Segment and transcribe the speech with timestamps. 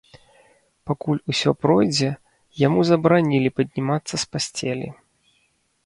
[0.91, 2.09] Пакуль усё пройдзе,
[2.67, 4.87] яму забаранілі паднімацца з пасцелі.